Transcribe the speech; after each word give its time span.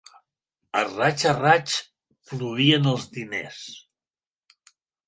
A 0.79 0.81
raig 0.87 1.25
a 1.31 1.35
raig 1.41 1.75
plovien 2.33 2.91
els 2.97 3.07
diners. 3.21 3.63